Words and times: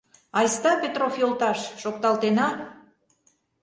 Айста, 0.37 0.71
Петров 0.81 1.13
йолташ, 1.21 1.59
шокталтена... 1.81 2.47